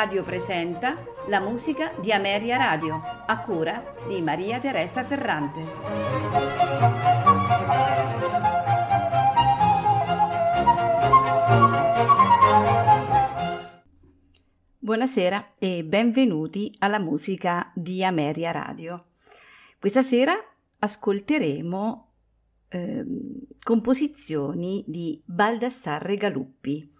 [0.00, 0.96] Radio presenta
[1.28, 5.60] la musica di Ameria Radio, a cura di Maria Teresa Ferrante.
[14.78, 19.08] Buonasera e benvenuti alla musica di Ameria Radio.
[19.78, 20.32] Questa sera
[20.78, 22.12] ascolteremo
[22.70, 23.04] eh,
[23.62, 26.90] composizioni di Baldassarre Galuppi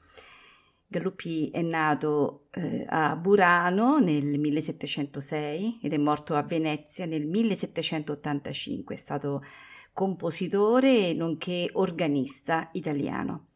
[0.93, 8.93] Galuppi è nato eh, a Burano nel 1706 ed è morto a Venezia nel 1785.
[8.93, 9.45] È stato
[9.93, 13.51] compositore nonché organista italiano.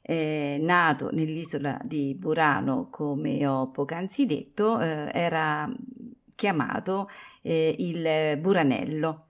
[0.00, 5.70] Eh, nato nell'isola di Burano, come ho poc'anzi detto, eh, era
[6.34, 7.10] chiamato
[7.42, 9.26] eh, il Buranello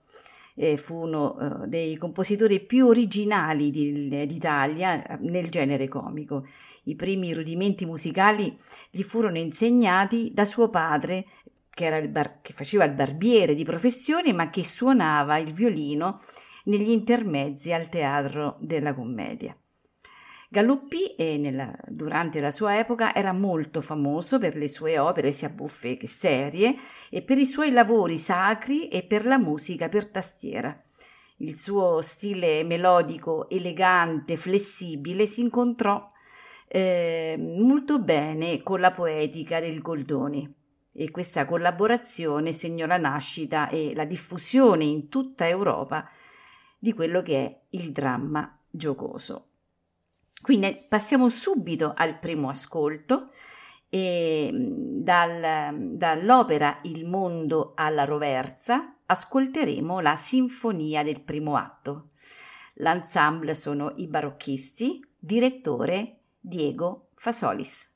[0.60, 6.46] eh, fu uno eh, dei compositori più originali di, d'Italia eh, nel genere comico.
[6.84, 8.54] I primi rudimenti musicali
[8.90, 11.26] gli furono insegnati da suo padre,
[11.70, 16.20] che, bar- che faceva il barbiere di professione, ma che suonava il violino
[16.64, 19.56] negli intermezzi al teatro della commedia.
[20.52, 25.48] Galuppi, eh, nella, durante la sua epoca, era molto famoso per le sue opere sia
[25.48, 26.74] buffe che serie
[27.08, 30.76] e per i suoi lavori sacri e per la musica per tastiera.
[31.36, 36.10] Il suo stile melodico, elegante, flessibile si incontrò
[36.66, 40.52] eh, molto bene con la poetica del Goldoni
[40.92, 46.10] e questa collaborazione segnò la nascita e la diffusione in tutta Europa
[46.76, 49.49] di quello che è il dramma giocoso.
[50.42, 53.30] Quindi passiamo subito al primo ascolto
[53.88, 62.10] e dal, dall'opera Il mondo alla roversa ascolteremo la sinfonia del primo atto.
[62.74, 67.89] L'ensemble sono i barocchisti, direttore Diego Fasolis.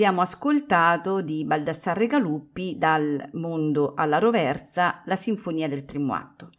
[0.00, 6.52] Abbiamo ascoltato di Baldassarre Galuppi dal Mondo alla Roversa la Sinfonia del primo atto.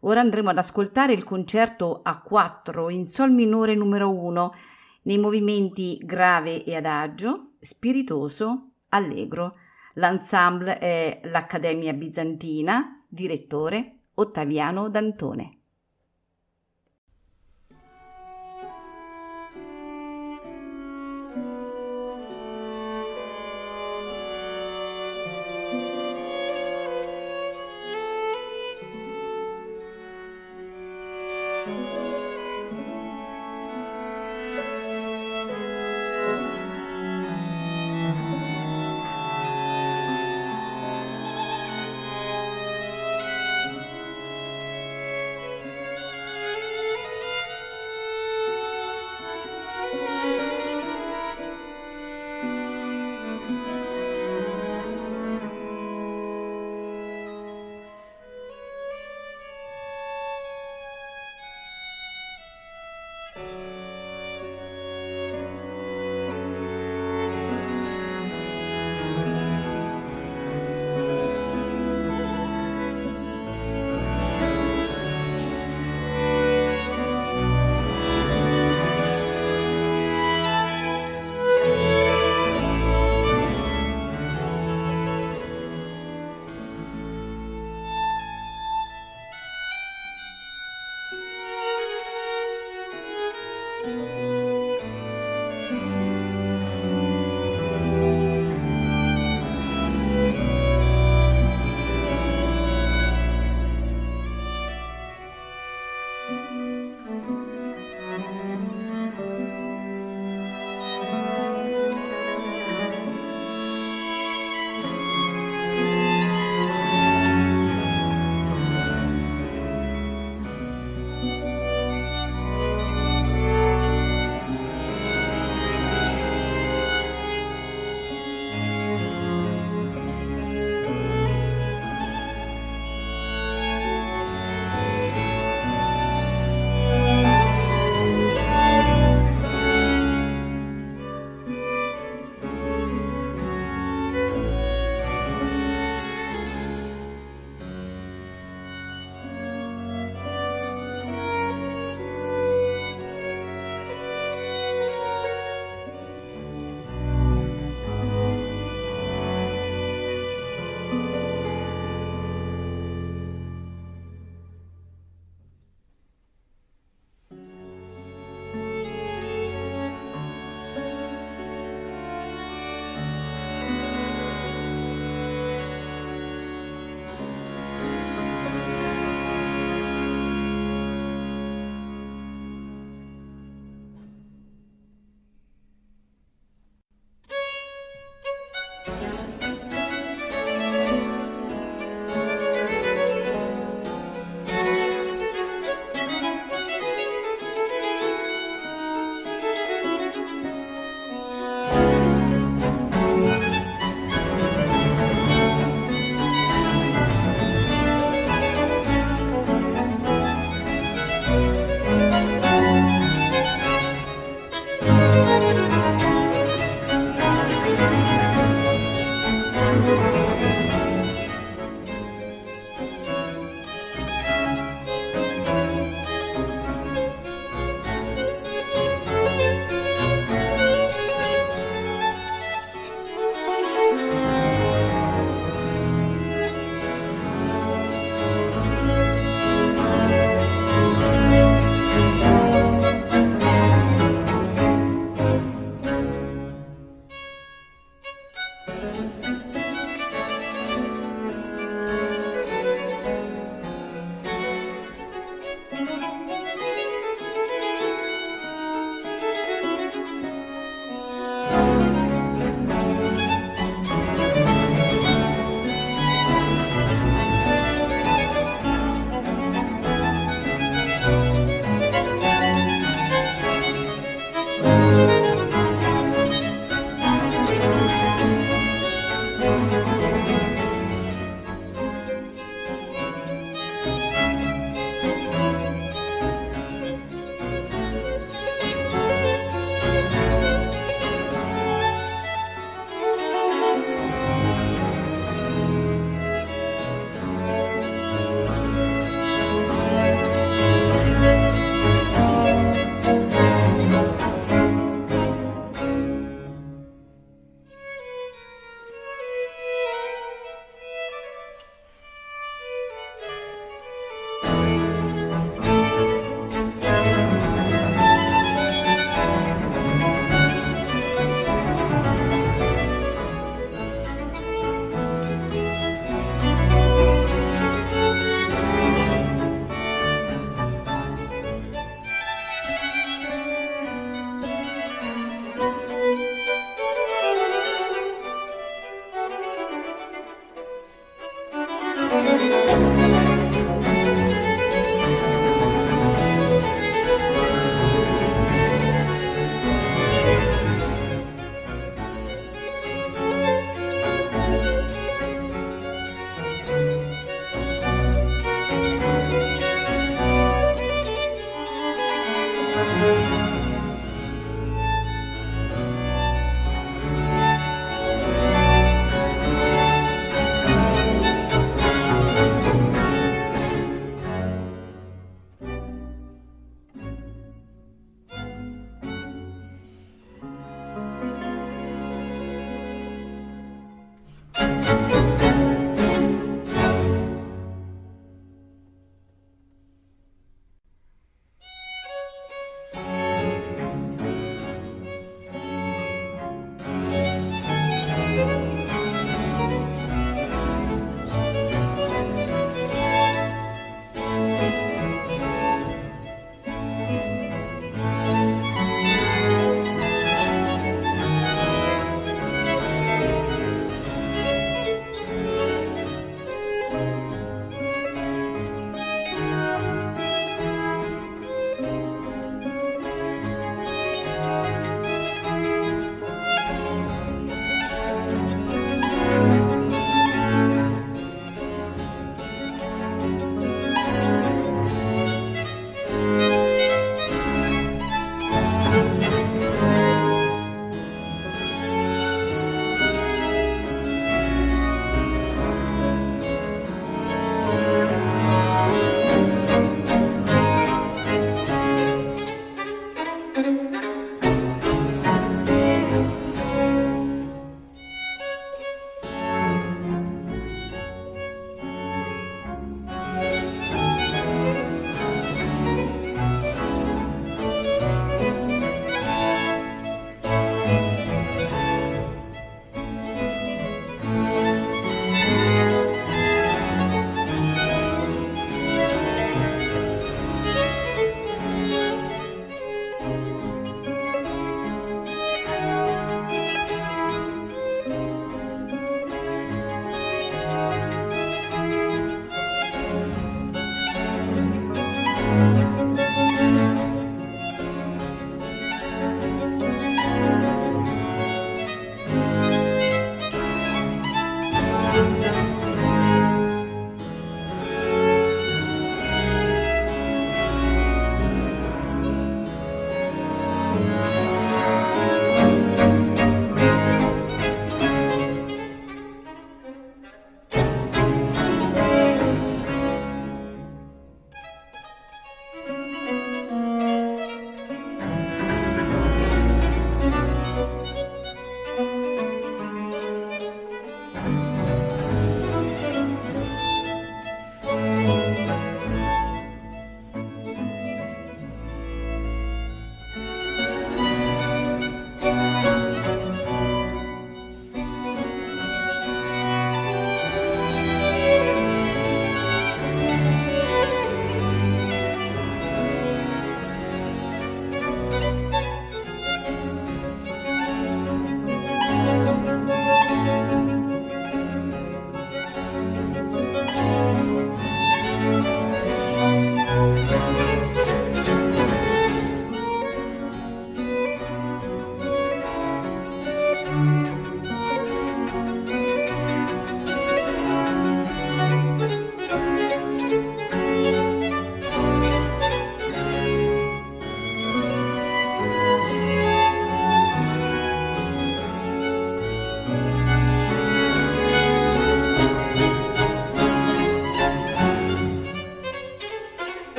[0.00, 4.52] Ora andremo ad ascoltare il concerto A4 in Sol minore numero 1
[5.02, 9.58] nei movimenti grave e adagio, spiritoso, allegro.
[9.94, 15.61] L'ensemble è l'Accademia Bizantina, direttore Ottaviano D'Antone.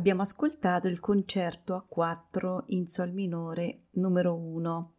[0.00, 4.92] Abbiamo ascoltato il concerto a 4 in Sol minore numero 1.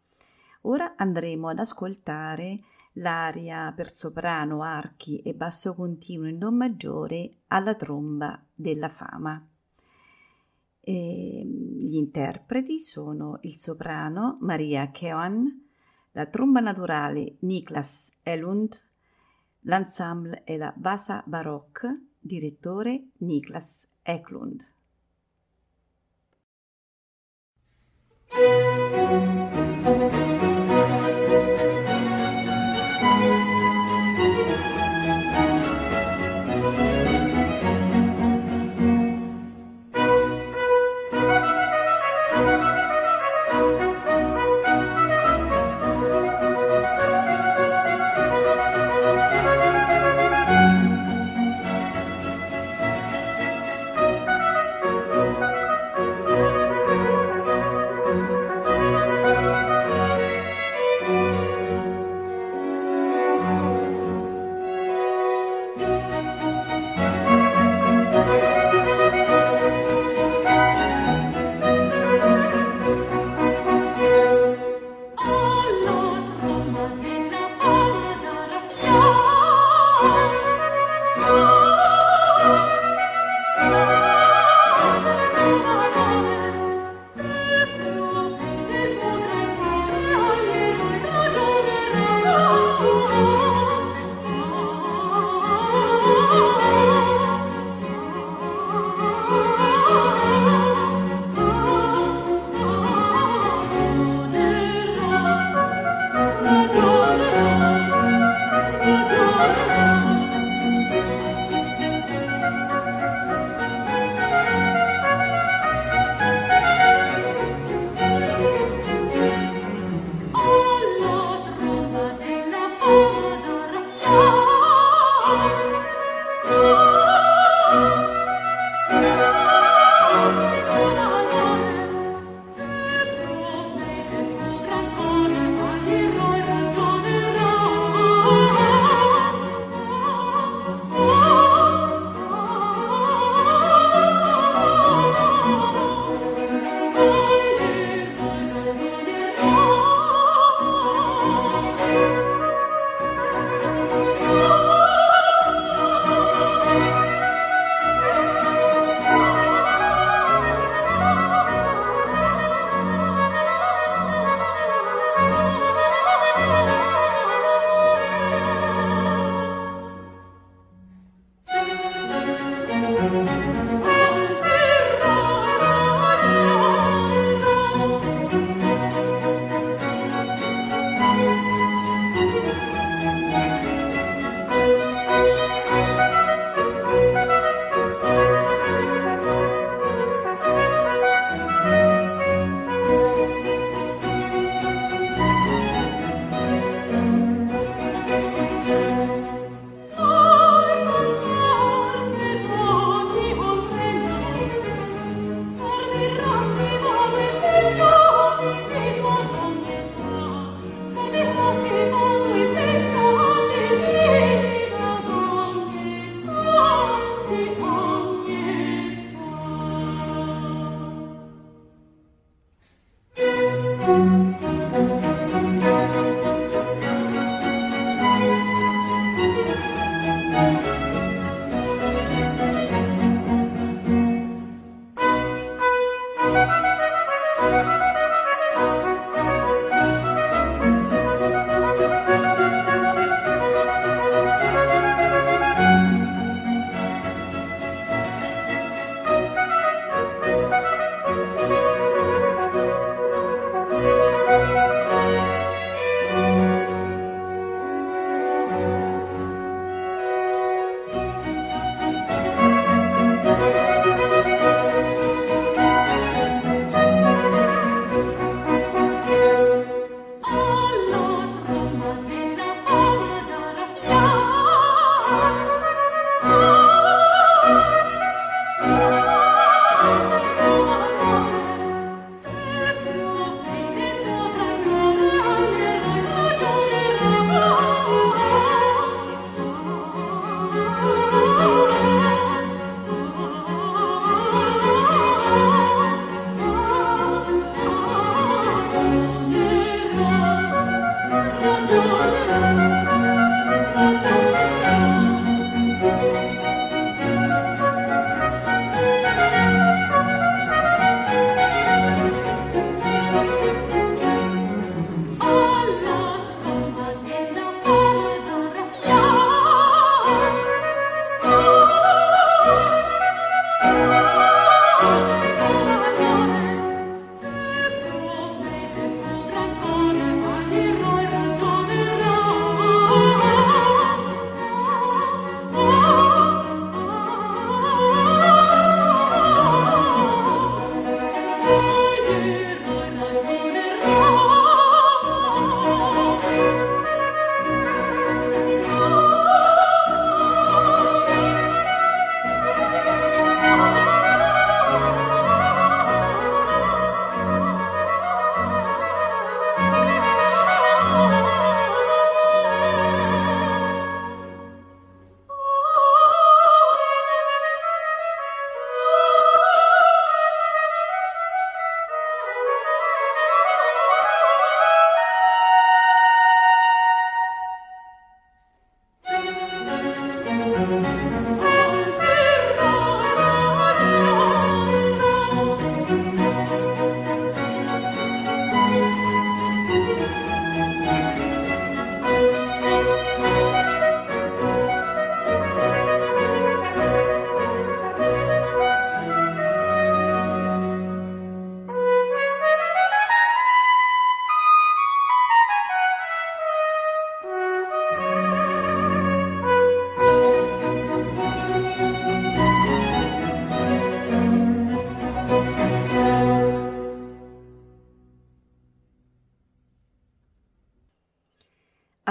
[0.61, 2.59] Ora andremo ad ascoltare
[2.93, 9.43] l'aria per soprano, archi e basso continuo in Do maggiore alla tromba della fama.
[10.79, 11.43] E
[11.79, 15.67] gli interpreti sono il soprano Maria Keohan,
[16.11, 18.71] la tromba naturale Niklas Elund,
[19.61, 24.79] l'ensemble è la Vasa Baroque, direttore Niklas Eklund.
[28.33, 30.20] thank you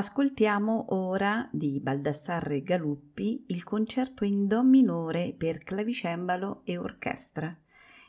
[0.00, 7.54] Ascoltiamo ora di Baldassarre Galuppi il concerto in Do minore per clavicembalo e orchestra,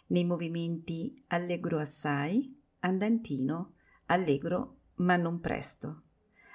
[0.08, 3.74] nei movimenti allegro assai, andantino,
[4.06, 6.04] allegro ma non presto.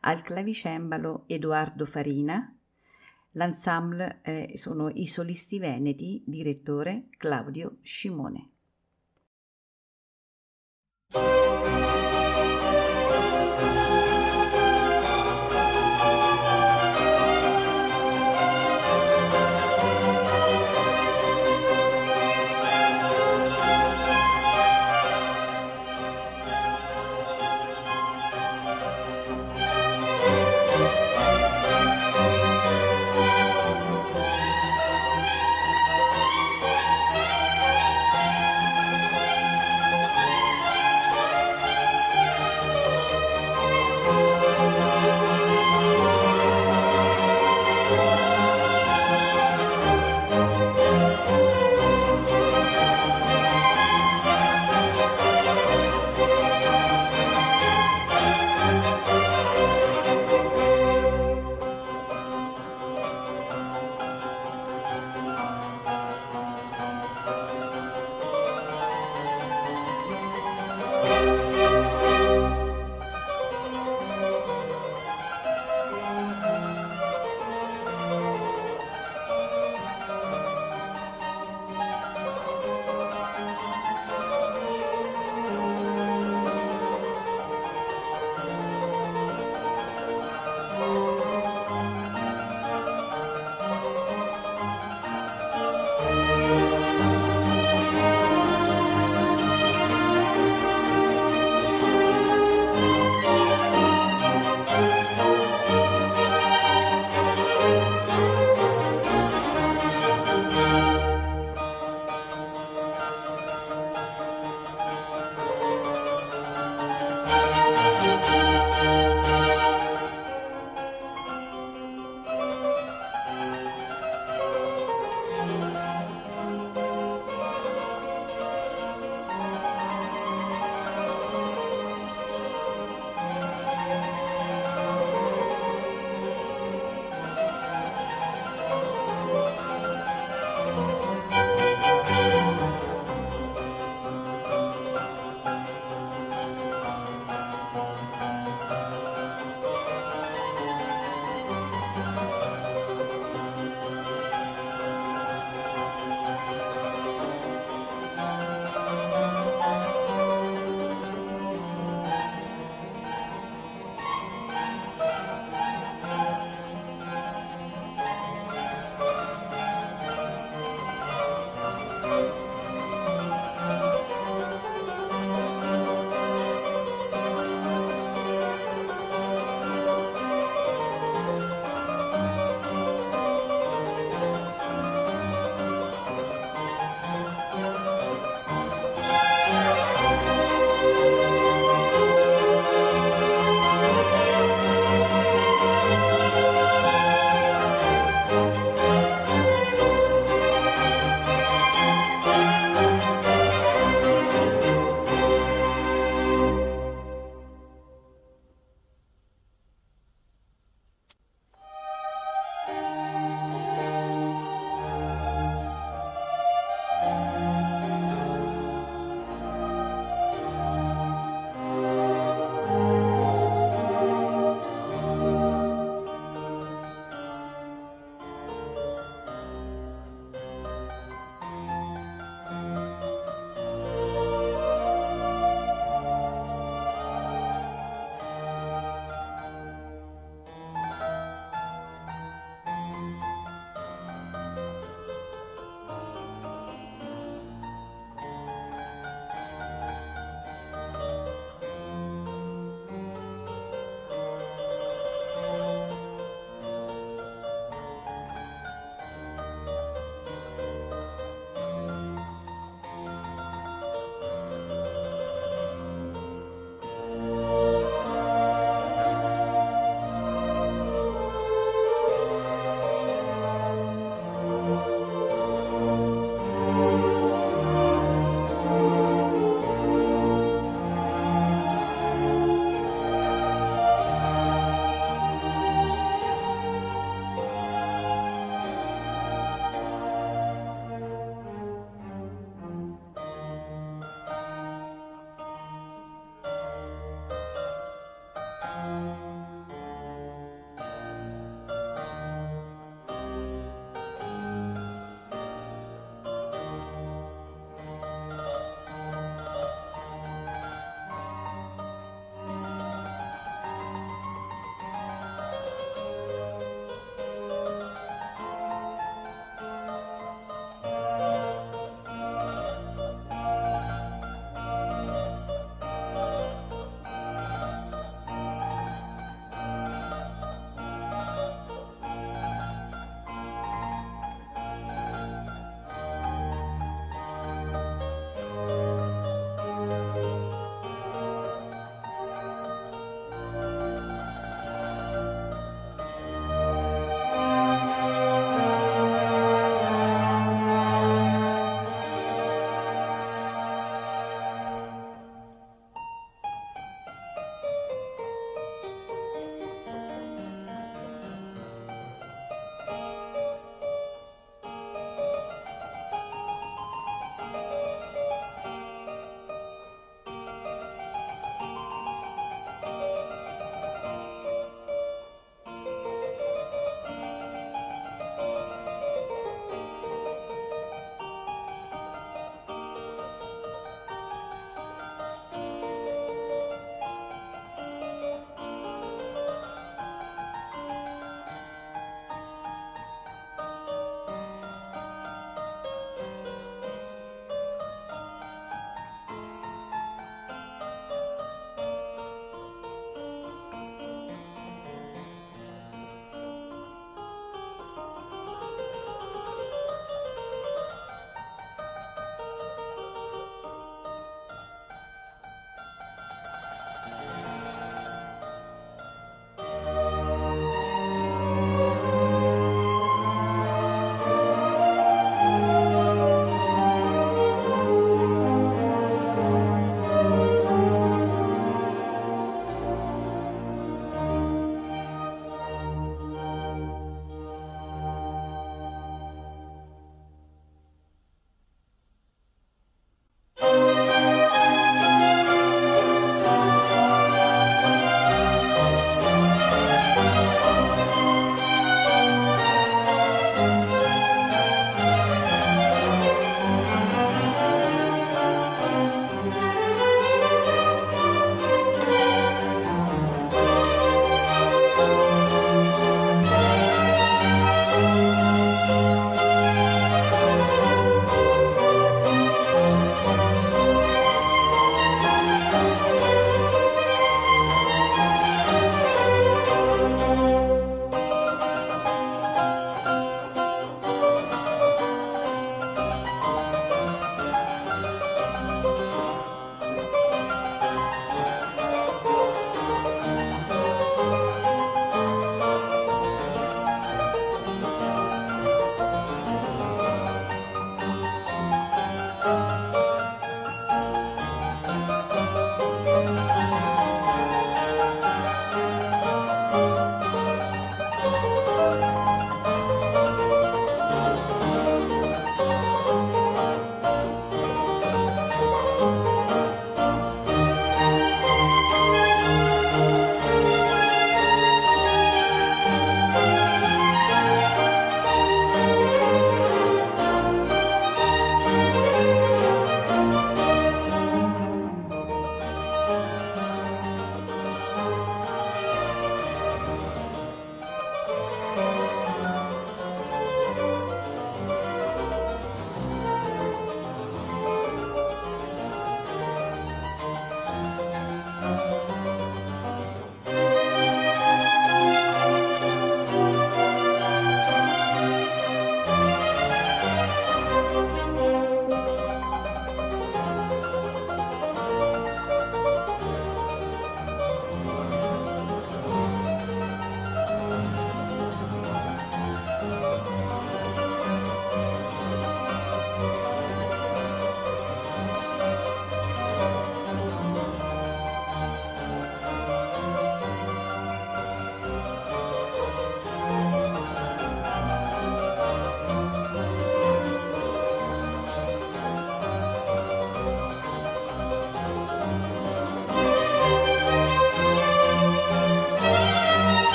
[0.00, 2.56] Al clavicembalo Edoardo Farina,
[3.32, 8.52] l'ensemble eh, sono i solisti veneti, direttore Claudio Scimone.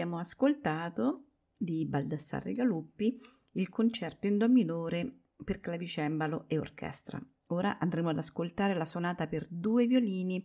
[0.00, 3.20] Abbiamo ascoltato di Baldassarre Galuppi
[3.52, 7.22] il concerto in do minore per clavicembalo e orchestra.
[7.48, 10.42] Ora andremo ad ascoltare la sonata per due violini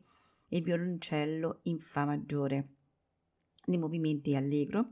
[0.50, 2.76] e violoncello in Fa maggiore,
[3.68, 4.92] nei movimenti allegro,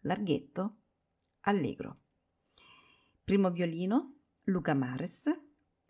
[0.00, 0.78] larghetto,
[1.42, 2.00] allegro.
[3.22, 5.30] Primo violino Luca Mares,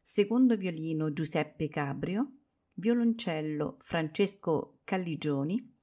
[0.03, 2.31] secondo violino Giuseppe Cabrio,
[2.75, 5.75] violoncello Francesco Calligioni,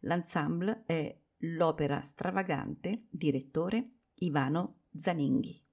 [0.00, 5.69] l'ensemble è l'Opera Stravagante, direttore Ivano Zaninghi.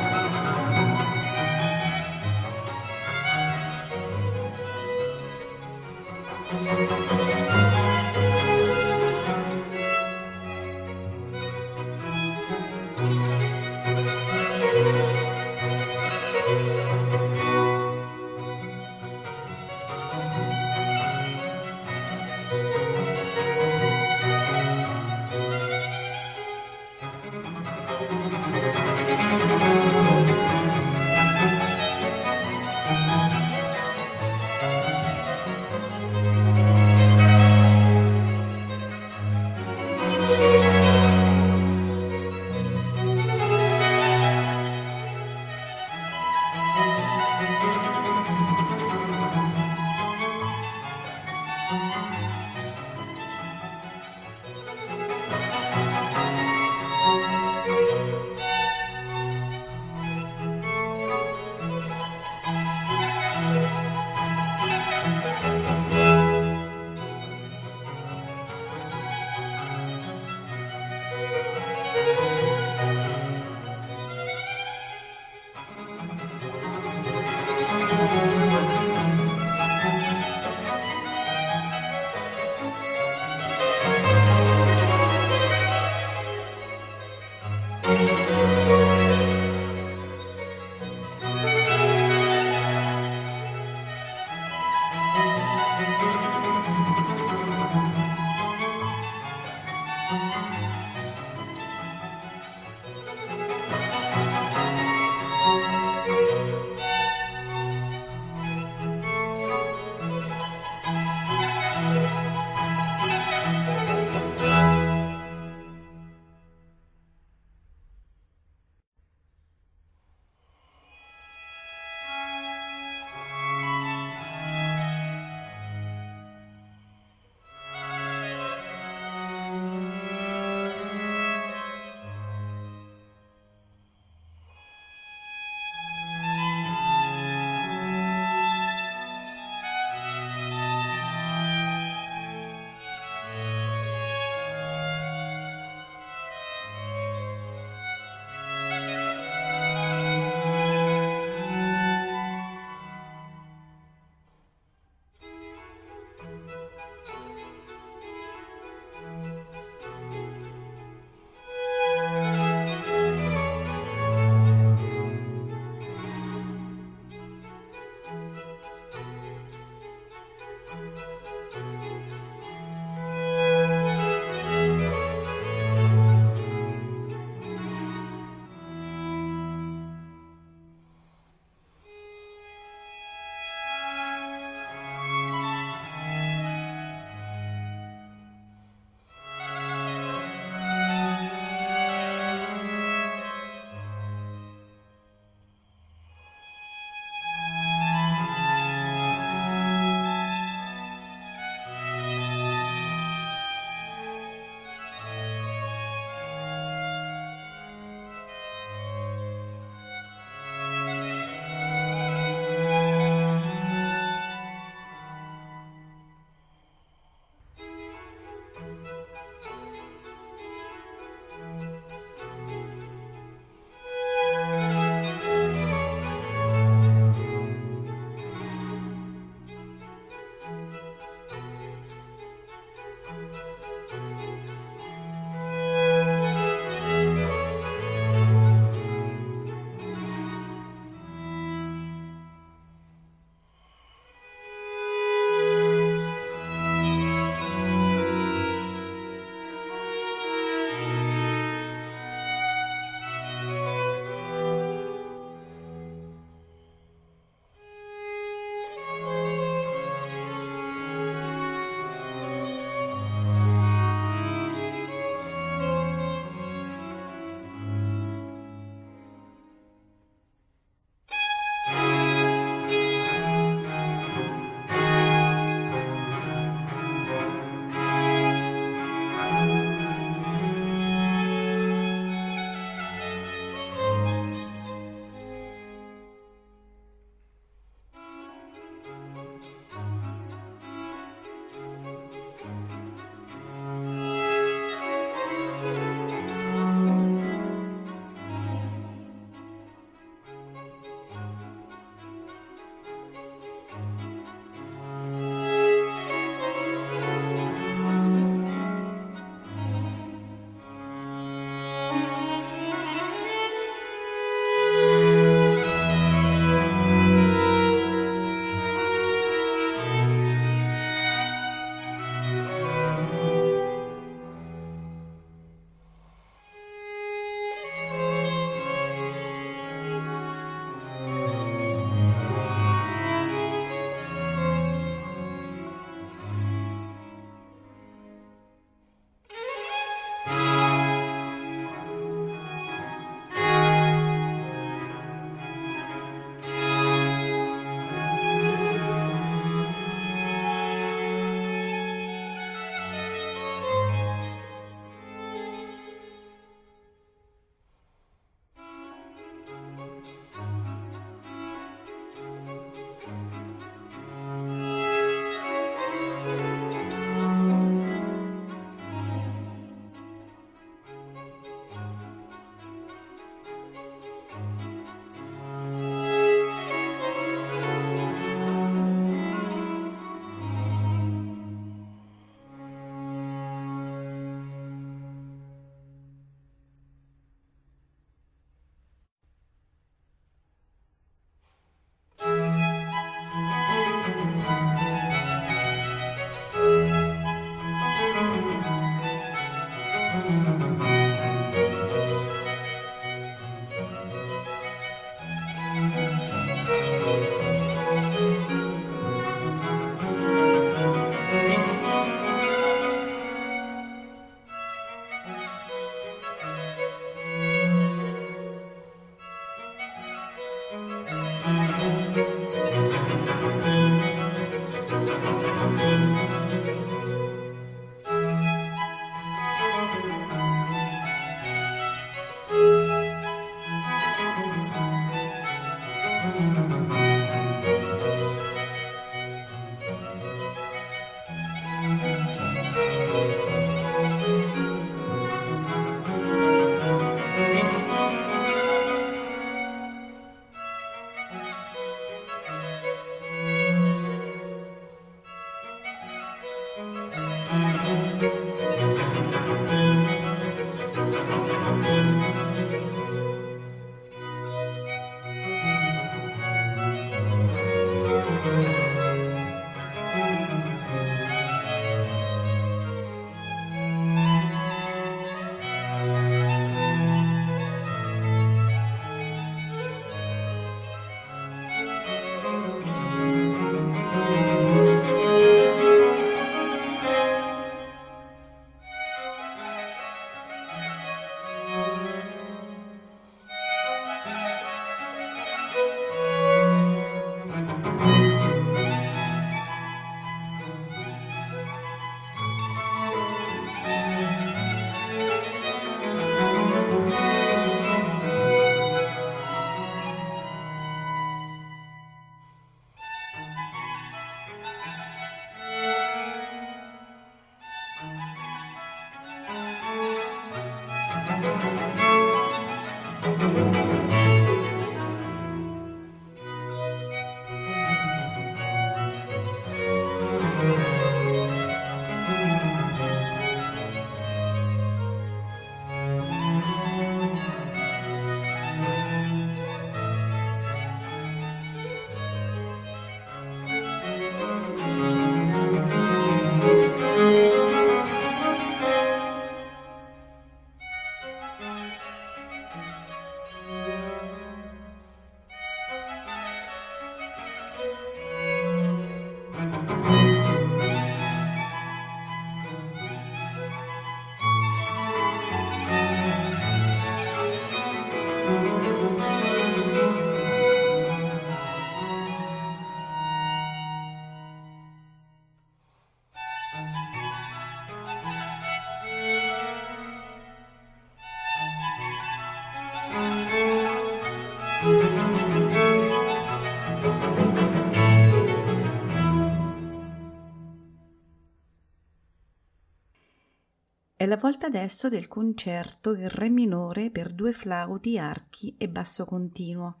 [594.24, 599.26] È la volta adesso del concerto in Re minore per due flauti, archi e basso
[599.26, 600.00] continuo,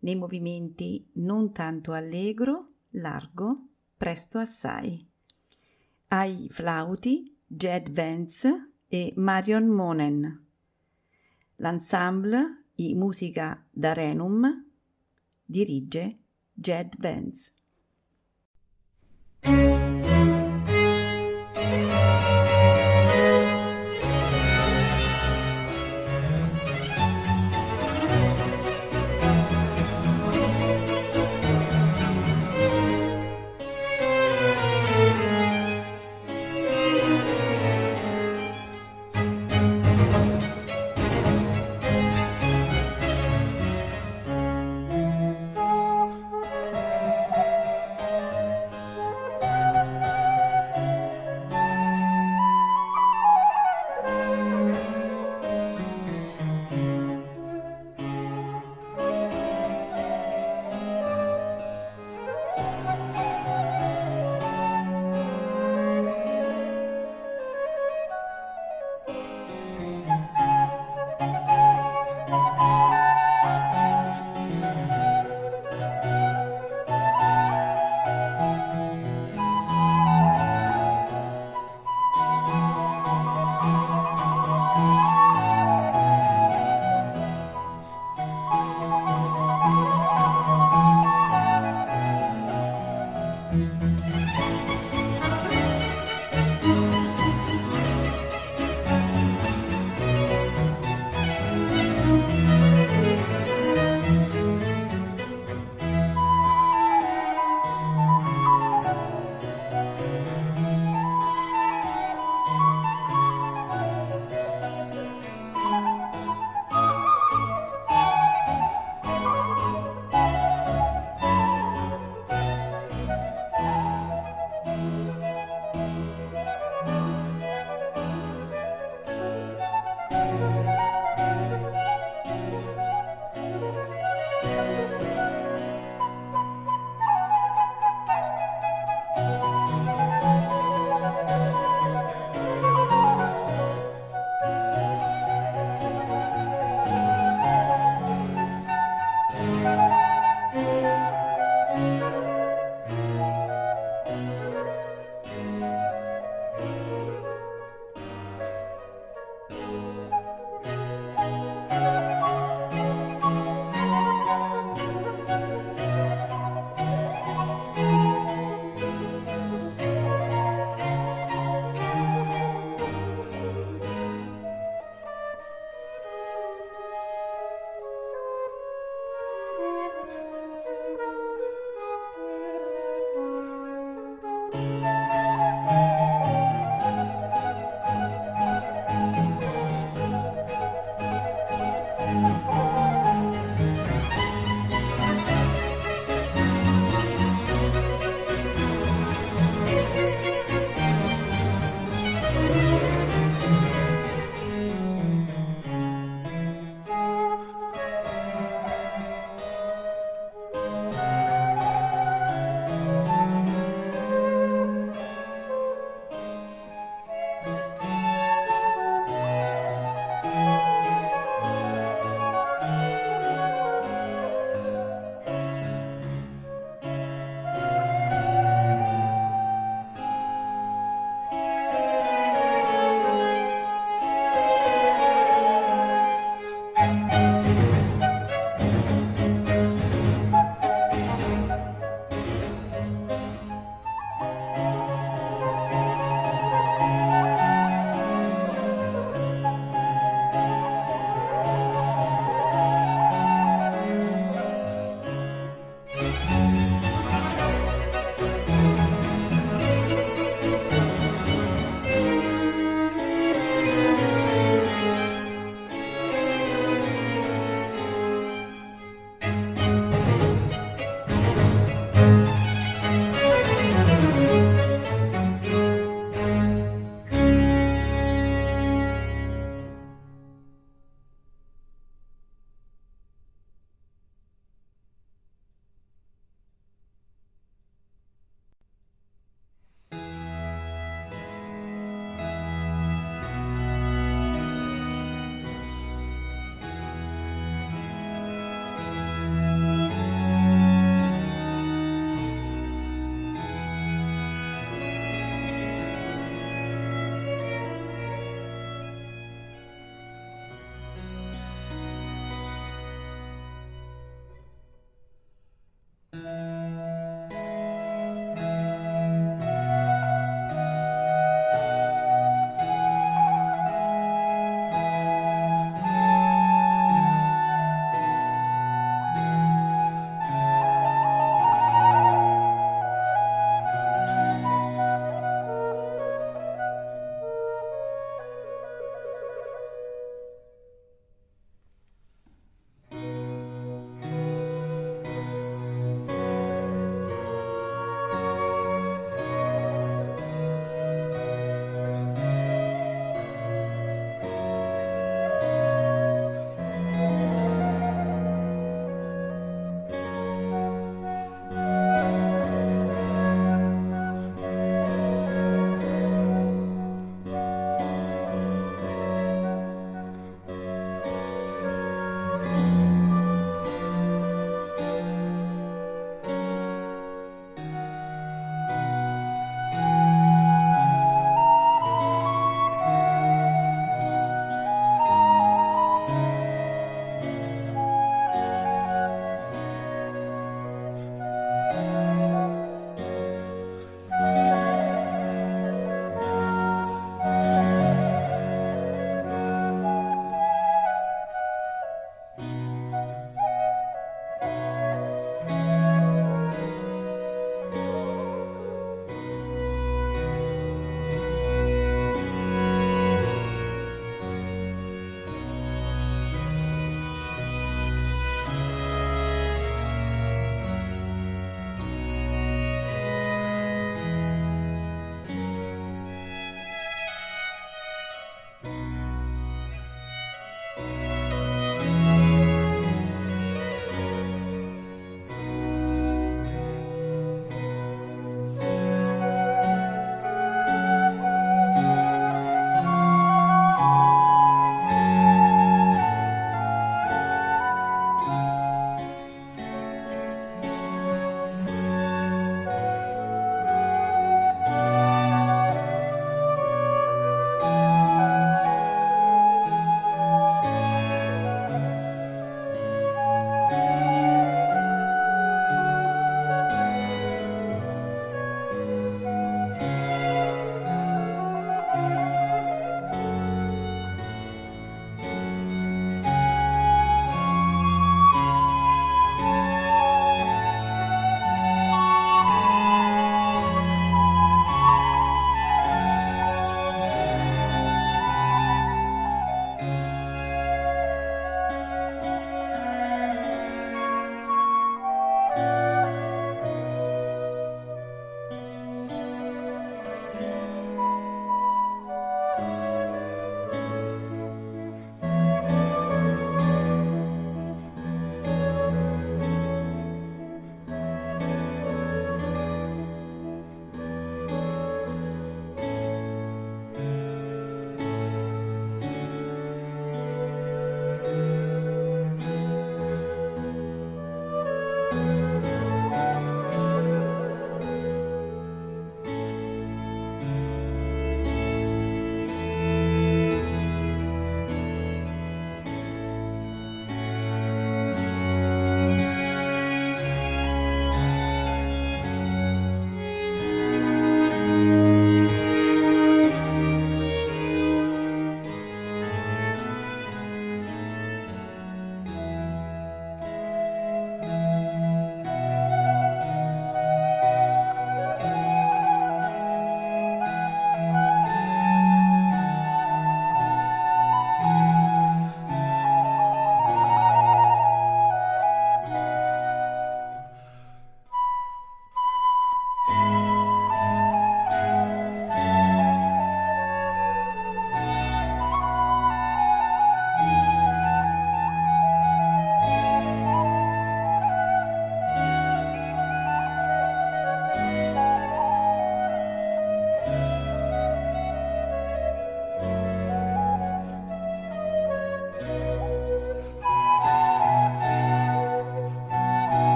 [0.00, 5.08] nei movimenti non tanto allegro, largo, presto assai.
[6.08, 10.46] Ai flauti Jed Vance e Marion Monen.
[11.56, 14.66] L'ensemble, i musica d'Arenum,
[15.46, 16.18] dirige
[16.52, 17.52] Jed Vance.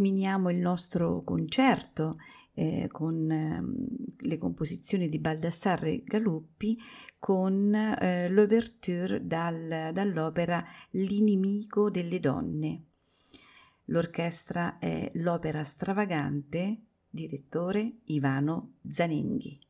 [0.00, 2.16] terminiamo il nostro concerto
[2.54, 6.78] eh, con eh, le composizioni di Baldassarre Galuppi
[7.18, 12.84] con eh, l'ouverture dal, dall'opera L'inimico delle donne.
[13.86, 16.80] L'orchestra è l'Opera Stravagante,
[17.10, 19.69] direttore Ivano Zanenghi.